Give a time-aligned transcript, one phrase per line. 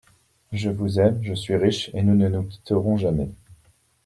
[0.51, 3.29] Je vous aime, je suis riche, et nous ne nous quitterons jamais.